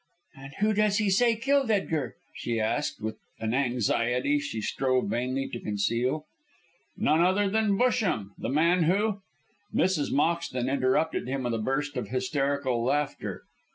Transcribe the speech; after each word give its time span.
"And 0.35 0.55
who 0.61 0.73
does 0.73 0.97
he 0.97 1.11
say 1.11 1.35
killed 1.35 1.69
Edgar?" 1.69 2.15
she 2.33 2.59
asked, 2.59 3.01
with 3.03 3.17
an 3.39 3.53
anxiety 3.53 4.39
she 4.39 4.59
strove 4.59 5.09
vainly 5.11 5.47
to 5.49 5.59
conceal. 5.59 6.25
"None 6.97 7.21
other 7.21 7.47
than 7.47 7.77
Busham, 7.77 8.31
the 8.35 8.49
man 8.49 8.85
who" 8.85 9.21
Mrs. 9.71 10.11
Moxton 10.11 10.67
interrupted 10.73 11.27
him 11.27 11.43
with 11.43 11.53
a 11.53 11.59
burst 11.59 11.97
of 11.97 12.07
hysterical 12.07 12.83
laughter. 12.83 13.43